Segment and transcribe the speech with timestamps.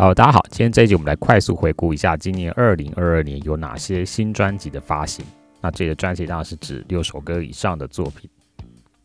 [0.00, 5.22] 好，大家好，今天这一集我们来快速回顾一下今年二零二二年有哪些新专辑的发行。
[5.60, 8.30] 那这个专辑当然是指六首歌以上的作品。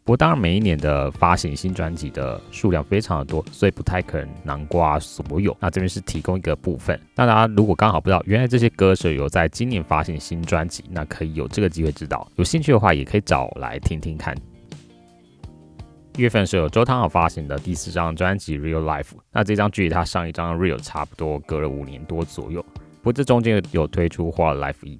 [0.05, 5.53] 不过当然每一年的发行新专辑的数量非常的多，所以不太可能囊括所有。
[5.59, 6.97] 那这边是提供一个部分。
[7.13, 12.25] 那大家如果刚好不知道，原来这些歌手有在今年发行新专辑，那可以有这个机会知道。
[12.37, 14.33] 有兴趣的话，也可以找来听听看。
[16.17, 22.63] 一月份是有周汤豪发行的第四张专辑《Real Life》，那这张距离他上一张《Real》差不多隔了五年多左右。
[23.01, 24.99] 不过这中间有推出《花 Life》EP。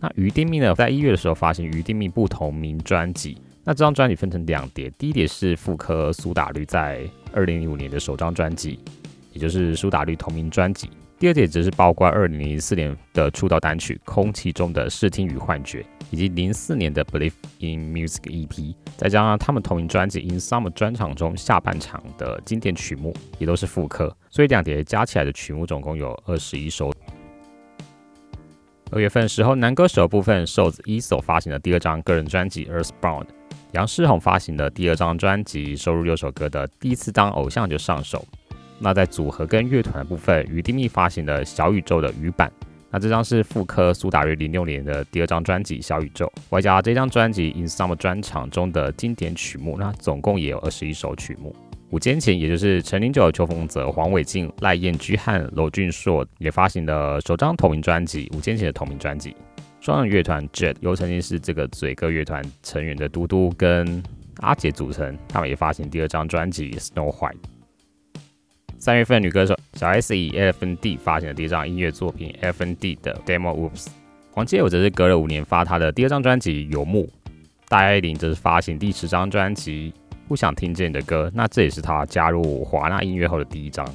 [0.00, 3.38] 那于定命呢，在一月的时候发行于定命不同名专辑。
[3.62, 8.80] 那这张专辑分成两碟，第一碟是复刻苏打绿在二零零五年的首张专辑，
[9.32, 10.90] 也就是苏打绿同名专辑。
[11.20, 15.82] 第二点则是包括二零零四年的出道单曲《空气中的视听与幻觉》，
[16.14, 26.92] 以及零四年的《Believe in Music》EP，再加上他们同名专辑《In Summer》专场中下半场的经典曲目，也都是复刻，所以两碟加起来的曲目总共有二十一首。
[28.92, 33.24] 二月份时候，男歌手部分，瘦子 ESO 发行的第二张个人专辑《Earthbound》，
[33.72, 38.24] 杨世宏发行的第二张专辑，收录六首歌的第一次当偶像就上手。
[38.78, 42.52] 那在组合跟乐团的部分，于丁密发行的小宇宙的语版，
[42.94, 51.52] 那这张是复刻苏打绿零六年的第二张专辑小宇宙，外加这张专辑 In Summer 专场中的经典曲目，那总共也有二十一首曲目。
[51.90, 59.34] 五间前，也就是陈零九、邱风泽、黄伟晋、赖燕居和娄俊硕也发行了首张同名专辑五间前的同名专辑。
[59.80, 64.00] 双人乐团 Jet 由曾经是这个嘴哥乐团成员的嘟嘟跟
[64.36, 67.38] 阿杰组成，他们也发行第二张专辑 Snow White。
[68.84, 73.86] 三月份，女歌手小 S 以 F.N.D 发行的第一张音乐作品 F.N.D 的 Demo Oops。
[74.30, 77.08] 黄杰友则是隔了五年发他的第二张专辑游牧。
[77.66, 79.90] 戴爱玲则是发行第十张专辑
[80.28, 83.88] 不想听见你的歌，那这也是他加入华纳音乐后的第一张。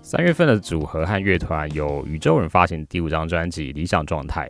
[0.00, 4.48] 三月份的组合和乐团有宇宙人发行第五张专辑理想状态，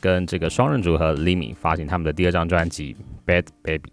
[0.00, 2.96] 跟这个双人组合 l i m i 发行他们的第二张专辑
[3.26, 3.92] Bad Baby。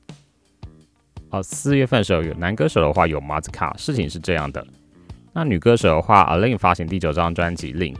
[1.31, 4.65] 哦，四月份时候有男歌手的话有马子卡，事情是这样的。
[5.33, 7.99] 那女歌手的话，A Lin 发行第九张专辑 Link。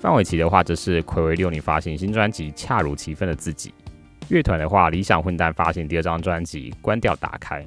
[0.00, 3.72] 范玮琪的话，则是暌违六年发行新专辑恰如其分的自己。
[4.28, 7.64] 乐团的话，理想混蛋发行第二张专辑关掉打开。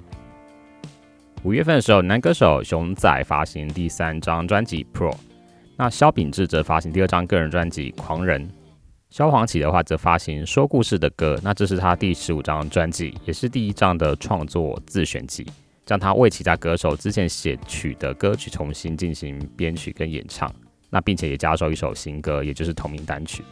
[1.43, 5.15] 五月份的时候，男歌手熊仔发行第三张专辑 Pro。
[5.77, 8.47] 那萧秉治则发行第二张个人专辑狂人。
[9.11, 15.45] 萧煌奇的话则发行说故事的歌，那这是他第十五张专辑，也是第一张的创作自选集，
[15.85, 20.49] 将他为其他歌手之前写曲的歌曲重新进行编曲跟演唱，
[20.89, 23.43] 那并且也加收一首新歌，也就是同名单曲。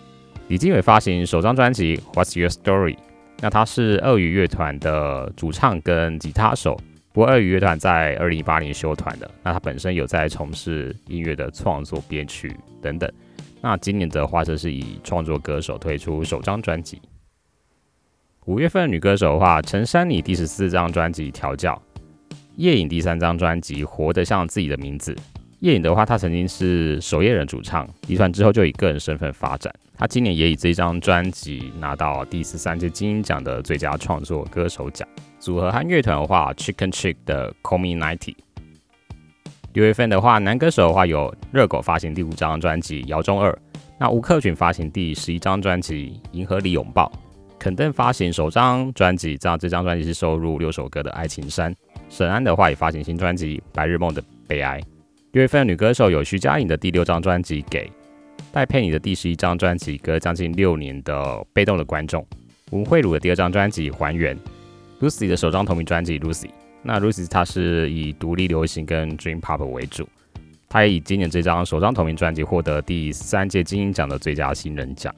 [0.48, 2.96] 李经纬发行首张专辑 What's Your Story，
[3.42, 6.80] 那他是鳄鱼乐团的主唱跟吉他手，
[7.12, 13.12] 不过鳄鱼乐团在二零一八年休团的，那他本身有在从事音乐的创作、编曲等等。
[13.62, 17.02] 那今年的话，则是以创作歌手推出首张专辑。
[18.46, 21.80] 五月份女歌手的话，陈珊妮第十四张专辑调教，
[22.56, 25.16] 夜影第三张专辑活得像自己的名字。
[25.60, 29.74] 夜影的话，她曾经是守夜人主唱，离团之后就以个人身份发展。
[29.98, 35.06] 她今年也以这张专辑拿到第十三届金鹰奖的最佳创作歌手奖。
[35.38, 38.36] 组合和乐团的话，Chicken Chick 的 Call Me Ninety。
[39.74, 43.52] 六月份的话，男歌手的话有热狗发行第五张专辑《摇中二》，
[44.00, 47.06] 那吴克群发行第十一张专辑《银河里拥抱》，
[47.60, 51.72] 肯登发行首张专辑，这样这张专辑是收录六首歌的《爱情山》。
[52.10, 54.82] 沈安的话也发行新专辑《白日梦的悲哀》。
[55.34, 57.86] 六月份女歌手有徐佳莹的第六张专辑《给》，
[58.52, 62.24] 戴佩妮的第十一张专辑《隔将近六年的被动的观众》，
[62.72, 64.36] 吴慧茹的第二张专辑《还原》
[65.00, 66.48] ，Lucy 的首张同名专辑《Lucy》。
[66.82, 70.08] 那 Lucy 她是以独立流行跟 Dream Pop 为主，
[70.68, 75.14] 她也以今年这张首张同名专辑获得第三届金鹰奖的最佳新人奖。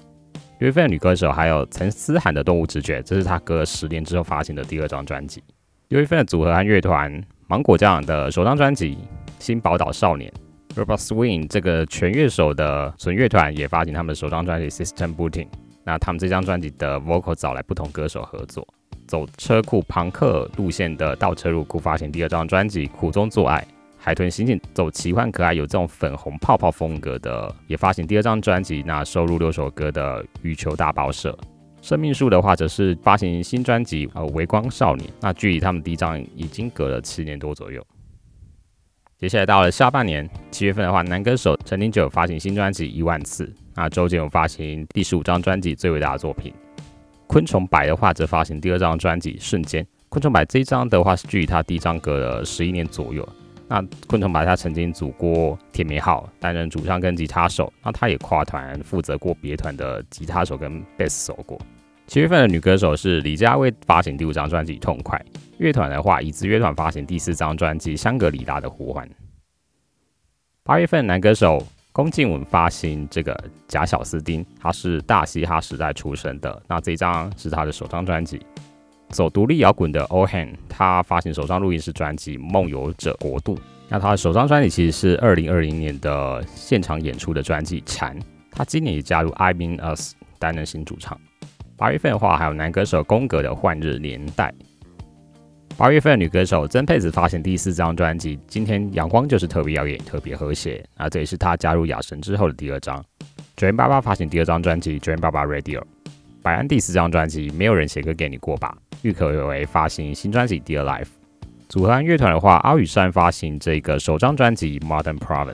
[0.60, 5.44] 六月份女歌手还有陈思涵的动物直觉，这是她隔了十年之后发行的第二张专辑。
[5.90, 8.96] 六月份的组合和乐团芒果酱的首张专辑
[9.40, 10.32] 《新宝岛少年》
[10.80, 15.48] ，Robot Swing 这个全乐手的纯乐团也发行他们的首张专辑 System Booting。
[15.84, 18.68] 那他们这张专辑的 Vocal 找来不同歌手合作。
[19.08, 23.60] 走车库朋克路线的倒车入库发行第二张专辑《苦中作爱》，
[23.98, 31.38] 海豚刑警走奇幻可爱有这种粉红泡泡风格的，也发行第二张专辑，那收录六首歌的羽球大报社。
[31.82, 37.86] 生命树的话，则是发行新专辑呃微光少年，那距离他们第一张已经隔了七年多左右。
[39.18, 46.54] 接下来到了下半年七月份的话，男歌手陈零九发行新专辑一万次，那周杰伦发行第十五张专辑最伟大的作品。
[47.32, 49.82] 昆虫白的话则发行第二张专辑《瞬间》。
[50.10, 53.26] 昆虫白这一张的话是距离他第一张隔了十一年左右。
[53.70, 57.72] 那昆虫白他曾经组过铁梅号，担任主唱跟吉他手。
[57.82, 61.58] 那他也跨团负责过别团的吉他手跟贝斯手过。
[62.06, 65.18] 七月份的女歌手是李佳薇，发行第五张专辑《痛快》。
[65.58, 69.08] 乐团的话，椅子乐团发行第四张专辑《香格里拉的呼唤》。
[70.64, 73.34] 八月份男歌手龚靖文发行这个
[73.68, 76.62] 《假小斯丁》，他是大嘻哈时代出身的。
[76.66, 78.40] 那这张是他的首张专辑。
[79.10, 83.56] 走独立摇滚的 o h a n 他发行首张录音室专辑《梦游者国度》。
[83.90, 88.18] 那他的首张专辑其实是二零二零年的现场演出的专辑《蝉》。
[88.52, 91.20] 他今年也加入 I Mean Us 担任新主唱。
[91.76, 94.54] 八月份的话，还有男歌手宫格的《换日年代》。
[95.82, 100.78] 八月份女歌手曾沛慈发行第四张专辑《今天阳光就是特别耀眼，特别和谐》。
[101.04, 103.04] 啊，这也是她加入雅神之后的第二张。
[103.56, 105.80] 九月八八发行第二张专辑《九月八八 Radio》。
[106.44, 108.78] 白安第四张专辑《没有人写歌给你过吧》。
[109.02, 111.06] 郁可唯发行新专辑《Dear Life》。
[111.68, 115.54] 组合乐团的话，阿宇山发行这个首张专辑《Modern Province》。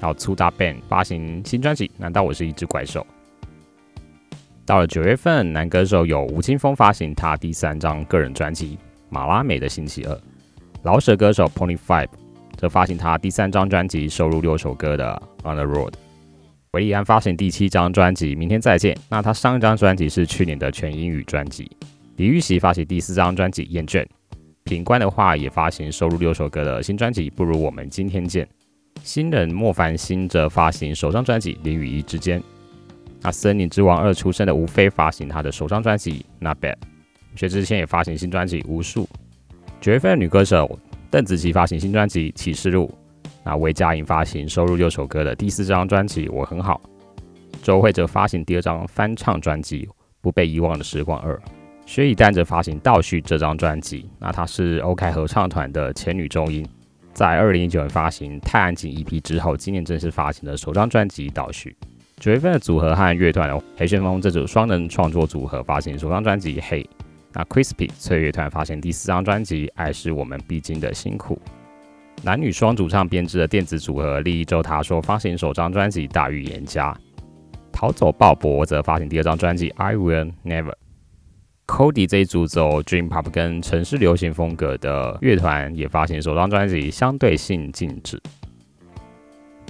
[0.00, 3.00] 还有粗大 Band 发行新专辑《难道我是一只怪兽》。
[4.66, 8.76] 到了九月份，男歌手有吴青峰发行他第三张个人专辑
[9.10, 10.14] 《马拉美的星期二》，
[10.82, 12.08] 老舍歌手 Pony Five
[12.56, 15.90] 则发行他第三张专辑，收录六首歌的《On the Road》。
[16.72, 21.70] 韦礼安发行第七张专辑《明天再见》，那他上一张专辑是去年的全英语专辑。
[22.16, 24.02] 李玉玺发行第四张专辑《厌倦》，
[24.64, 28.44] 品冠的话也发行收录六首歌的新专辑《不如我们今天见》。
[29.02, 32.38] 新人莫凡新则发行首张专辑《零与一之间》。
[33.22, 36.74] 那森林之王二出身的吴飞发行他的首张专辑《Not Bad》，
[37.38, 39.04] 薛之谦也发行新专辑《无数》。
[39.80, 40.76] 九月份的女歌手
[41.08, 42.92] 邓紫棋发行新专辑《启示录》，
[43.44, 46.80] 那魏佳莹发行收录六首歌的第四张专辑《我很好》。
[47.62, 49.86] 周慧则发行第二张翻唱专辑
[50.20, 51.36] 《不被遗忘的时光二》。
[51.86, 56.66] 薛以丹则发行倒叙这张专辑，那她是 OK 合唱团的前女中音，
[57.14, 61.70] 在二零一九年发行《太安静》EP 之后，今年正式发行的首张专辑《倒叙》。
[62.18, 66.82] 九月份的组合和乐团的黑旋风这组双人创作组合发行首张专辑《嘿》，
[67.32, 71.40] 那 Crispy 翠乐团发行第四张专辑《爱是我们必经的辛苦》。
[72.22, 76.92] 男女双主唱编制的电子组合利益周他说发行首张专辑《大预言家》。
[77.72, 80.72] 逃走鲍勃则发行第二张专辑《I Will Never》。
[81.66, 88.16] Cody 这一组走 Dream Pop 跟城市流行风格的乐团也发行首张专辑《相对性静止》。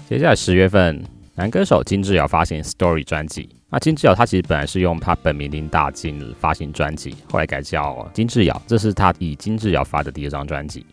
[0.08, 1.19] 接下来十月份。
[1.38, 3.49] 男歌手金志尧发行 Story 专辑。
[3.70, 10.87] 那金志尧他其实本来是用他本名林大金发行专辑，后来改叫金志尧，这是他以金志尧发的第二张专辑。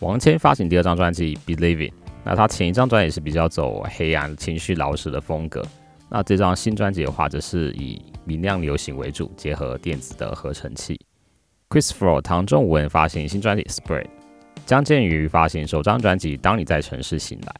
[0.00, 1.92] 王谦发行第二张专辑 Believing。
[2.22, 5.64] 那他前一张专辑是比较走黑暗情绪老实的风格。
[6.10, 11.00] 那这张新专辑的话，则是以明亮流行为主，结合电子的合成器。
[11.70, 14.04] Christopher 唐仲文发行新专辑 Spread。
[14.66, 17.54] 江建宇发行首张专辑当你在城市醒来。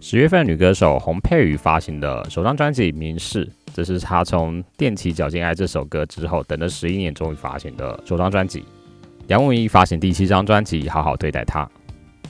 [0.00, 3.46] 十月份，女歌手洪佩瑜发行的首张专辑《明示》，
[3.76, 8.64] 这是他从《踮起脚尖爱》这首歌之后，等了十一年终于发行的首张专辑。
[9.26, 11.62] 杨文怡发行第七张专辑《好好对待他》。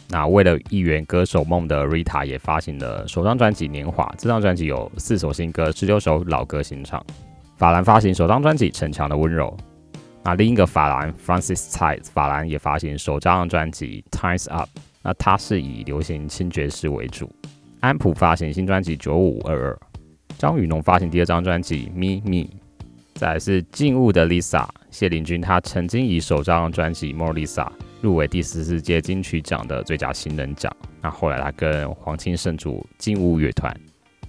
[0.08, 7.00] 那为了一圆歌手梦的 Rita 也发行了首张专辑《年华》，这张专辑有四首新歌，十六首老歌新唱。
[7.56, 9.56] 法兰发行首张专辑《逞强的温柔》。
[10.24, 14.68] 那另一个法兰 Francis Tai 法兰也发行首张专辑《Times Up》，
[15.00, 17.30] 那他是以流行轻爵士为主。
[17.78, 19.74] 安普发行新专辑《九五二二》，
[20.38, 22.44] 张宇农发行第二张专辑《Me Me》，
[23.14, 27.64] 再是静物的 Lisa 谢玲君，她曾经以首张专辑《More Lisa》
[28.02, 30.70] 入围第十四届金曲奖的最佳新人奖。
[31.00, 33.74] 那后来她跟黄清胜组静物乐团，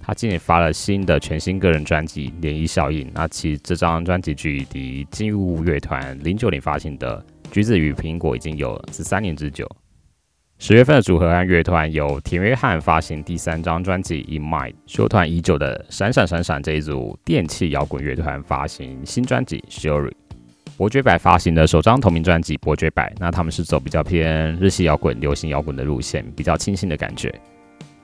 [0.00, 3.06] 她今年发了新的全新个人专辑《涟漪效应》。
[3.12, 7.22] 那其实这张专辑距离静物乐团零九年发行的
[7.52, 9.68] 《橘子与苹果》已经有十三年之久。
[10.60, 20.10] 十月份的组合和乐团由田约翰发行第三张专辑《In Mind》，休团已久的闪闪闪闪这一组电气摇滚乐团发行新专辑《Sherry》。
[20.76, 27.32] 伯爵白发行的首张同名专辑《伯爵白》，那他们是走比较偏日系摇滚、流行摇滚的路线，比较清新的感觉。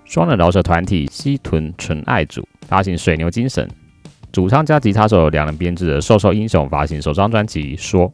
[0.04, 3.66] 双人饶舌团体西屯纯爱组发行《水牛精神》，
[4.30, 8.08] 主唱加吉他手两人编制的瘦瘦英雄发行首张专辑《说》。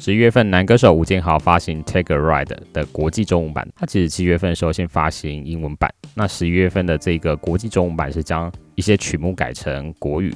[0.00, 3.66] 十一月份，男歌手吴建豪发行《Take a Ride》的国际中文版。
[3.74, 10.34] 他其实七月份时候先发行英文版，那十一月份的这个国际中文版是将一些曲目改成国语。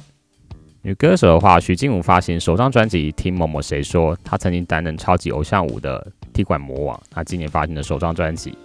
[0.81, 6.99] 女歌手的话，徐静茹发行首张专辑《听某某谁说》，她曾经担任超级偶像舞的踢馆魔王。
[7.11, 8.57] 她今年发行的首张专辑。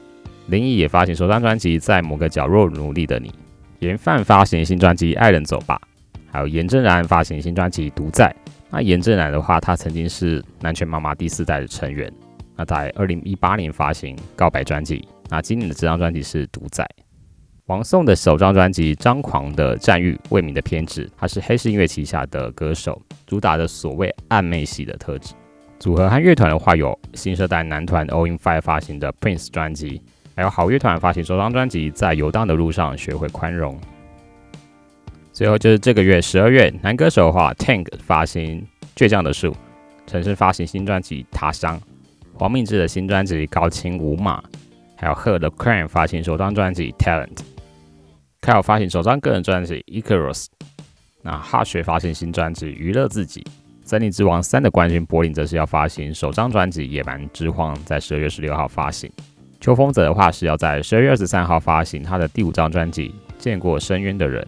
[0.46, 3.28] 林毅也发行首张专辑《在某个角落努力的你》。
[3.80, 5.78] 严范发行新专辑《爱人走吧》，
[6.30, 8.34] 还有严正然发行新专辑《独在》。
[8.74, 12.12] 那严正然的话，他曾经是南拳妈妈第四代的成员。
[12.56, 16.84] 那在二零一八年发行告白专辑，那今年的这张专辑是独仔。
[17.66, 25.34] 王颂的首张专辑《张狂的战欲》，未名的偏执，他是黑市音乐旗下的歌手，主打的所谓暧昧系的特质。
[25.78, 30.02] 组合和乐团的话，有新生代男团 All In Five 发行的 Prince 专辑，
[30.34, 33.76] 还有好乐团发行首张专辑《在游荡的路上学会宽容》。
[35.34, 38.64] 最后就是这个月十二月，男歌手的话，Tank 发行
[38.96, 39.50] 《倔强的树》，
[40.06, 41.76] 陈升发行新专辑《他乡》，
[42.38, 44.40] 黄明志的新专辑《高清无码》，
[44.96, 47.34] 还有贺的 Crane 发行首张专辑《Talent》。
[48.40, 50.44] 凯尔发行首张个人专辑《Icarus》，
[51.20, 53.40] 那哈雪发行新专辑《娱乐自己》。
[53.84, 59.10] 森林之王三的冠军柏林则是要发行首张专辑《野蛮之荒》，在十二月十六号发行。
[59.60, 64.40] 秋风泽的话是要在十二月二十三号发行他的第五张专辑《见过深渊的人》。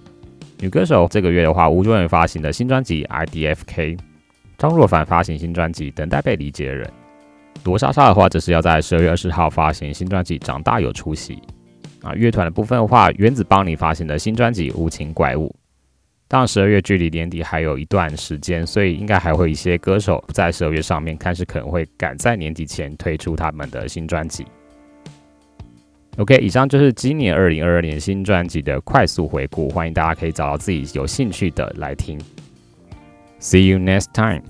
[0.59, 3.97] 女歌手这个月的话，吴卓源发行的新专辑《IDFK》。
[4.57, 6.87] 张若凡发行新专辑《等待被理解的人》。
[7.65, 11.35] 罗莎莎的话，则是要在十二月二十号发行新专辑《长大有出息》。
[12.09, 15.49] 啊，乐团的部分的话，原子邦尼发行的新专辑《无情怪物》。
[16.27, 24.47] 当然，十二月距离年底还有一段时间，所以应该还会一些歌手在十二月上面，看是可能会赶在年底前推出他们的新专辑。
[26.17, 32.19] OK，以上就是今年二零二二年新专辑的快速回顾，欢迎大家可以找到自己有兴趣的来听。
[33.39, 34.43] See you next time.